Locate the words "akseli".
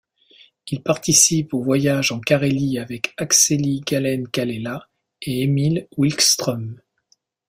3.17-3.81